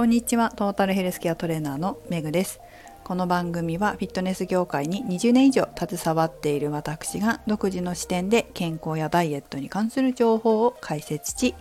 [0.00, 0.48] こんにちは。
[0.48, 2.58] トータルヘルスケアトレーナーのめぐです。
[3.04, 11.54] この番組はフィットネス業界に20年以上携わっている私が独自の視点で健康やダイエットに関する情報を解説し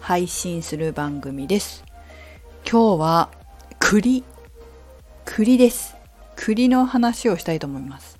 [0.00, 1.84] 配信する番組です。
[2.64, 3.30] 今日は
[3.78, 4.24] 栗。
[5.26, 5.94] 栗です。
[6.34, 8.18] 栗の話をしたいと思います。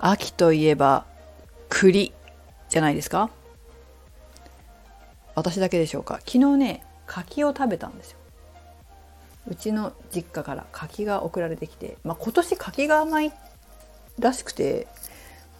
[0.00, 1.06] 秋といえば
[1.68, 2.12] 栗
[2.68, 3.30] じゃないですか？
[5.36, 6.14] 私だけでしょうか？
[6.26, 8.18] 昨日ね柿を食べたんですよ。
[9.48, 13.32] うちの実家から柿が送られてきて、まあ、今年柿が甘い
[14.18, 14.86] らしくて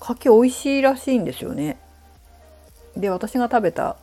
[0.01, 1.79] 柿美味しいらしいんですよね。
[2.97, 3.97] で私が食べた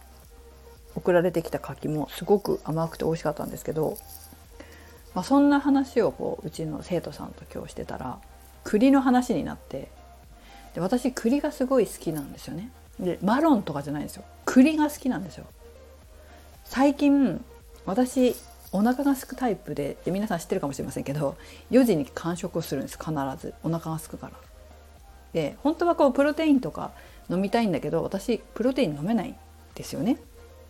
[0.96, 3.98] 送られてきた柿もすごく甘くて美味しかったんですけど、
[5.14, 8.20] まあ、そんな話をこううちの生徒さんと今日してたら
[8.64, 9.90] 栗の話になって
[10.74, 12.72] で私栗がすごい好きなんですよね。
[13.00, 15.46] でマロンとかじゃないんですよ栗が好きなんですよ。
[16.64, 17.44] 最近
[17.86, 18.36] 私
[18.72, 21.38] お腹が空くタイプで皆さん知ってるかもしれませんけど
[21.72, 24.34] 4時に間食をするんです必ずお腹が空くから。
[25.34, 26.92] で本当はこうプロテインとか
[27.30, 29.36] 飲みたいんだけど私プロテイン飲めないん
[29.76, 30.18] ですよね。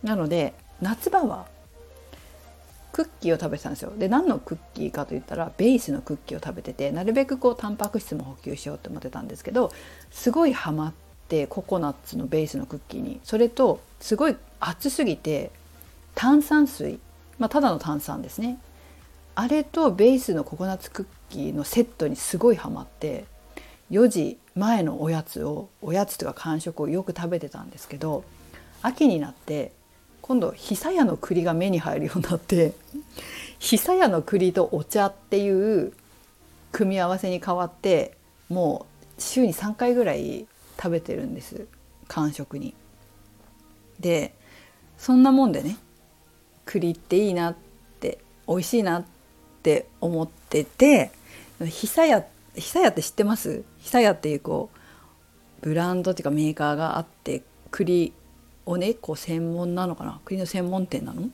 [0.02, 1.46] なので夏場は
[2.92, 3.92] クッキーを食べてたんですよ。
[3.96, 9.70] で何のクッキーかといったらベースのクッキーを食べててなるべくこうタンパク質も補給しようと思ってたんですけど
[10.10, 10.92] すごいハマっ
[11.28, 15.50] てココナッツのベースのクッキーにそれとすごい熱すぎて
[16.14, 16.98] 炭酸水
[17.38, 18.58] まあ、ただの炭酸ですね
[19.34, 23.24] あれとベースのココナッツクッキーのセットにすごいハマって
[23.90, 28.24] 4時前のおやつをおやつとか間食をよく食べてたんですけど
[28.82, 29.72] 秋になって
[30.22, 32.72] 今度久屋の栗が目に入るようになって
[33.58, 35.92] 久屋の栗とお茶っていう
[36.72, 38.16] 組み合わせに変わって
[38.48, 38.86] も
[39.18, 41.66] う週に3回ぐらい食べてるんです
[42.08, 42.74] 間食に。
[44.00, 44.34] で
[44.98, 45.78] そんなもんでね
[46.66, 47.56] 栗っていいなっ
[48.00, 49.04] て美味しいなっ
[49.62, 51.10] て思ってて
[51.64, 53.64] 久屋久屋って知ってます？
[53.80, 54.78] 久屋っていうこう
[55.62, 58.12] ブランドっていうかメーカーがあって栗
[58.66, 60.20] をねこう専門なのかな？
[60.24, 61.30] 栗の専門店なの？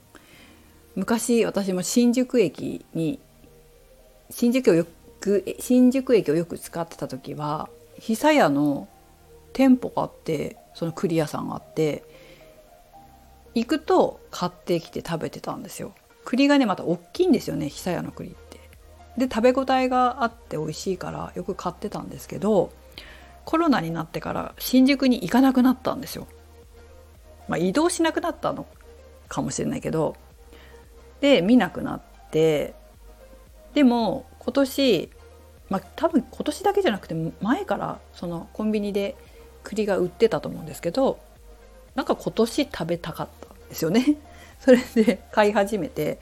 [0.94, 3.18] 昔私も新宿駅に
[4.30, 4.86] 新宿をよ
[5.20, 7.68] く新宿駅をよく使ってた時は
[7.98, 8.88] 久屋の
[9.52, 12.02] 店舗があってその栗屋さんがあって
[13.54, 15.94] 行くと買ってきて食べてたんですよ。
[16.24, 18.60] 栗がねまた大きいんですよね久屋の栗って。
[19.16, 22.72] で食べ応えがあって美味しいからよく買ってたんですけど
[23.44, 26.26] コロナになってから新宿に行かなくなったんですよ、
[27.48, 28.66] まあ、移動しなくなったの
[29.28, 30.16] かもしれないけど
[31.20, 32.74] で見なくなって
[33.74, 35.10] でも今年
[35.68, 39.16] まあ多分今年だけじゃなくて前からそのコンビニで
[39.62, 41.18] 栗が売ってたと思うんですけど
[41.94, 44.16] なんか今年食べたかったんですよね。
[44.60, 46.18] それで買い始めて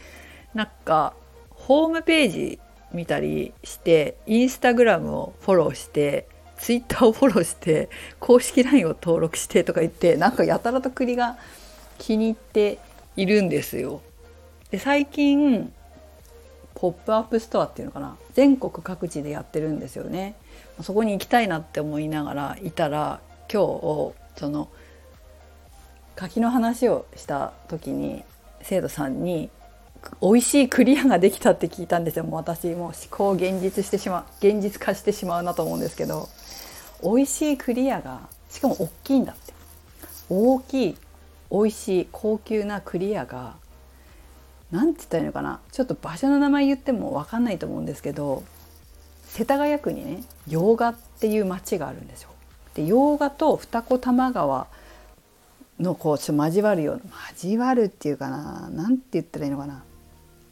[0.54, 1.14] なんか
[1.50, 2.58] ホームページ
[2.92, 6.26] 見たりしてインスタグラムをフォローして
[6.59, 7.88] ツイッターをフォローして
[8.19, 11.38] 公式 LINE を登録してとか言ってなんかやたらと栗が
[11.98, 12.78] 気に入って
[13.16, 14.00] いるんですよ。
[14.70, 15.72] で最近
[16.75, 20.34] ポップアップストアっていうのかな全国各地でやってるんですよね。
[20.82, 23.20] そこに行きたいなって思いながらいたら
[23.53, 24.69] 今日その
[26.16, 28.25] 柿の話をした時に
[28.62, 29.50] 生徒さんに
[30.22, 36.28] 美味しい栗屋ができたって聞いたんですよもう私もう思考を現実してしまう現実化してしまうなと思うんですけど
[37.03, 39.53] 美味しいクリアがしかも大きいんだって
[40.28, 40.97] 大きい
[41.50, 43.56] 美味しい高級なクリアが
[44.71, 48.44] 何て言ったらいいのかなちょっと場所の名前言っても分かんないと思うんですけど
[49.27, 52.31] 世田谷区にね洋画っていう町があるんですよ。
[52.75, 54.66] で洋画と二子玉川
[55.80, 57.02] のこうちょっと交わるような
[57.32, 59.82] 交わるっていうかな何て言ったらいいのかな。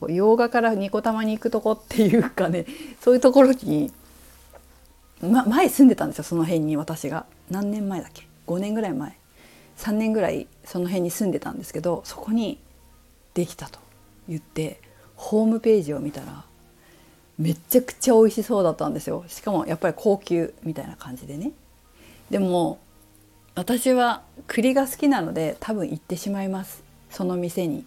[0.08, 2.66] 洋画からニコ玉に行くとこっていうかね
[3.02, 3.92] そういうところに、
[5.20, 7.26] ま、前住んでたんですよその辺に私が。
[7.50, 9.18] 何年前だっけ？5年ぐらい前。
[9.78, 12.58] 3年ぐらいその辺に住んでたんですけどそこに
[13.34, 13.78] できたと
[14.28, 14.80] 言って
[15.14, 16.44] ホームページを見たら
[17.38, 19.24] めちゃくちゃ美味しそうだったんですよ。
[19.28, 21.52] しかもやっぱり高級みたいな感じでね。
[22.30, 22.78] でも
[23.58, 26.84] 私は栗が好きなので多分行ってしまいます。
[27.10, 27.84] その店に。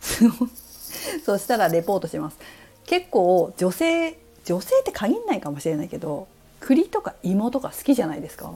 [1.24, 2.38] そしたらレポートします。
[2.84, 6.26] 結構女性女性って限んないかもしれないけど
[6.58, 8.52] 栗とか芋とか好きじゃないですか？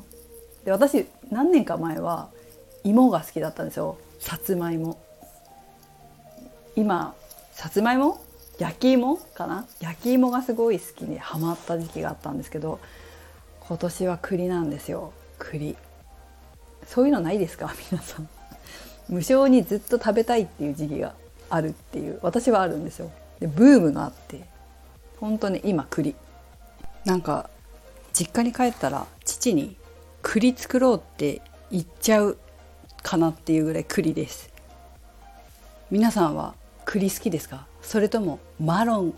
[0.65, 2.31] で私何年か前は
[2.83, 3.97] 芋が好きだったんですよ。
[4.19, 4.99] さつまいも。
[6.75, 7.15] 今
[7.53, 8.21] さつまいも？
[8.59, 9.67] 焼き芋かな？
[9.79, 12.81] 焼き芋がすごい好きにハマった時期があったんですけど
[13.61, 15.13] 今年は栗なんですよ。
[15.39, 15.77] 栗。
[16.87, 17.75] そういうのないですか？
[17.91, 18.29] 皆さん。
[19.09, 21.15] 無性にずっと食べたいっていう時期が
[21.51, 22.19] あるっていう。
[22.23, 23.11] 私はあるんですよ。
[23.41, 24.45] でブームがあって。
[25.21, 26.15] 本当に今栗。
[27.05, 27.51] なんか
[28.13, 29.77] 実家に帰ったら父に
[30.23, 32.39] 栗作ろうって言っちゃう
[33.03, 34.51] かなっていうぐらい栗です。
[35.91, 36.55] 皆さんは
[36.85, 37.67] 栗好きですか？
[37.83, 39.15] それともマロン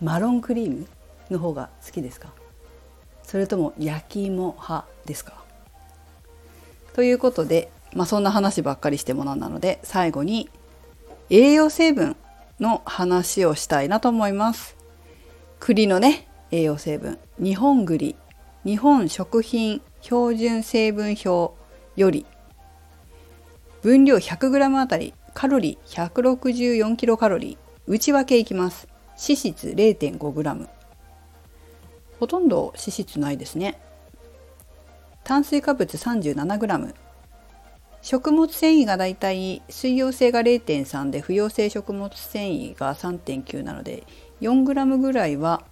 [0.00, 0.86] マロンクリーム
[1.30, 2.32] の方が好きですか？
[3.22, 5.44] それとも焼き芋派ですか？
[6.94, 10.48] ということで、まあ、そんな話ばっかりしてもなんなので最後に
[11.30, 12.16] 栄養成分
[12.58, 14.76] の話をしたいなと思います。
[15.58, 17.18] 栗のね栄養成分。
[17.38, 18.16] 日本栗。
[18.64, 21.54] 日本食品標準成分表
[21.96, 22.26] より。
[23.82, 28.88] 分量 100g あたりカロリー 164kcal 内訳いきます。
[29.12, 30.68] 脂質 0.5g
[32.18, 33.80] ほとんど脂質ないですね。
[35.30, 36.92] 炭水化物 37g
[38.02, 44.02] 食物繊維がだいたい水溶性が0.3で不溶性食物繊維が3.9なので
[44.40, 45.62] 4g ぐらいは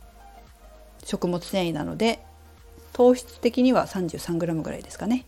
[1.03, 2.21] 食物繊維なので
[2.93, 5.27] 糖質的には 33g ぐらいですかね。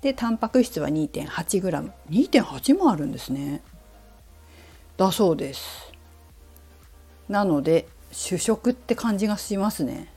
[0.00, 1.92] でタンパク質は 2.8g。
[2.10, 3.62] 2.8もあるんですね。
[4.96, 5.92] だそうです。
[7.28, 10.12] なので主食って感じがしますね。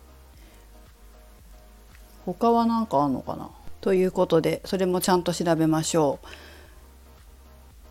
[2.26, 3.50] 他は何かあんのかな？
[3.82, 6.20] ということでそれもちゃんと調べましょ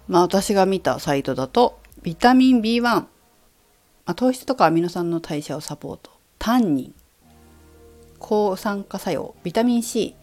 [0.08, 0.12] う。
[0.12, 3.08] まあ私が見たサイトだとビタミン B1、ま
[4.06, 6.10] あ、糖質とかアミノ酸の代謝をサポート。
[6.38, 6.94] タンニン。
[8.18, 9.34] 抗酸化作用。
[9.42, 10.16] ビタミン C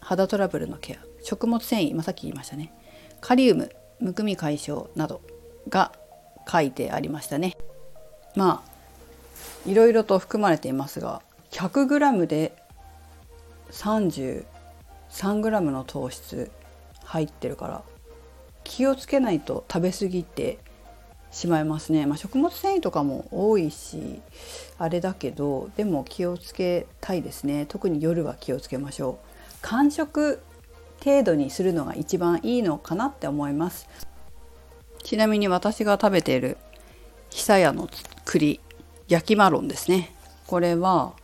[0.00, 0.98] 肌トラブルのケア。
[1.22, 2.72] 食物繊維、まあ、さっき言いましたね。
[3.20, 3.70] カリウム。
[4.00, 4.88] むくみ解消。
[4.96, 5.20] など。
[5.68, 5.92] が
[6.50, 7.56] 書いてありましたね。
[8.36, 12.54] まあいろいろと含まれていますが 100g で
[13.70, 16.50] 33g の糖質
[17.04, 17.82] 入ってるから
[18.64, 20.58] 気をつけないと食べ過ぎて
[21.30, 24.20] しまいますね、まあ、食物繊維とかも多いし
[24.78, 27.66] あれだけどでも気をつけたいですね。
[27.66, 29.26] 特に夜は気をつけましょう。
[29.62, 30.40] 間食
[31.04, 33.88] 程度にするのが一番いいのかなって思います。
[35.02, 36.56] ちなみに私が食べている
[37.30, 37.88] 久屋の
[38.24, 38.60] 栗
[39.08, 40.14] 焼きマロンですね。
[40.46, 41.14] これは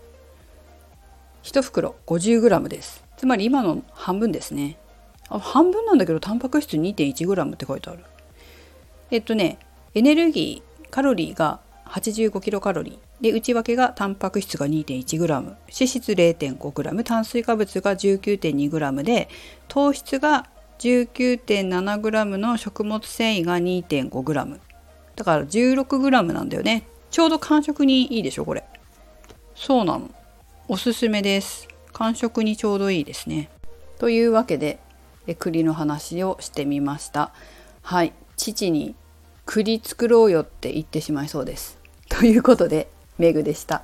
[1.43, 3.05] 1袋 50g です。
[3.17, 4.77] つまり今の半分ですね。
[5.29, 8.05] あ半分なんだけどタンパク質 2.1g って書いてある。
[9.11, 9.59] えっとね
[9.95, 13.23] エネルギーカロリーが85キロカロリー。
[13.23, 19.29] で内訳がタンパク質が 2.1g 脂質 0.5g 炭水化物が 19.2g で
[19.69, 20.49] 糖質が
[20.81, 24.59] 19.7g の食物繊維が 2.5g
[25.15, 26.89] だから 16g なんだよね。
[27.11, 28.65] ちょうど間食にいいでしょこれ。
[29.55, 30.11] そうなの。
[30.73, 31.69] おすすめです。
[31.93, 33.51] 感触にちょうどいいですね。
[33.99, 34.79] というわけで
[35.39, 37.35] 栗の話をしてみました。
[37.83, 38.15] はい。
[38.39, 38.95] 父に
[39.45, 41.79] 栗作ろうよって言ってしまいそうです。
[42.09, 42.89] ということで
[43.19, 43.83] メグでした。